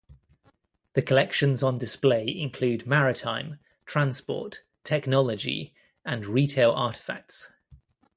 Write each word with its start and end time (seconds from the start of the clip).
The 0.93 1.03
collections 1.03 1.61
on 1.61 1.77
display 1.77 2.27
include 2.27 2.87
maritime, 2.87 3.59
transport, 3.85 4.63
technology 4.83 5.75
and 6.03 6.25
retail 6.25 6.73
artefacts. 6.73 7.51